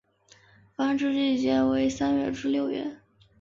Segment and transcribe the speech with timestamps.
[0.75, 2.97] 繁殖季节为三月至六月。